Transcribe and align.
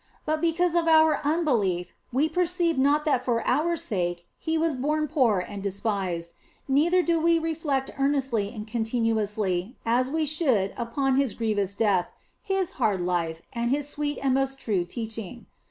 But 0.25 0.41
because 0.41 0.73
of 0.73 0.87
our 0.87 1.21
unbelief 1.23 1.93
we 2.11 2.27
perceive 2.27 2.75
not 2.79 3.05
that 3.05 3.23
for 3.23 3.47
our 3.47 3.77
sake 3.77 4.25
He 4.39 4.57
was 4.57 4.75
born 4.75 5.07
poor 5.07 5.37
and 5.47 5.61
despised, 5.61 6.33
neither 6.67 7.03
do 7.03 7.19
we 7.21 7.37
re 7.37 7.53
flect 7.55 7.91
earnestly 7.99 8.51
and 8.51 8.65
continuously 8.65 9.75
as 9.85 10.09
we 10.09 10.25
should 10.25 10.73
upon 10.75 11.17
His 11.17 11.35
grievous 11.35 11.75
death, 11.75 12.09
His 12.41 12.71
hard 12.81 13.01
life, 13.01 13.43
and 13.53 13.69
His 13.69 13.87
sweet 13.89 14.17
and 14.23 14.33
most 14.33 14.57
true 14.57 14.85
teaching. 14.85 15.45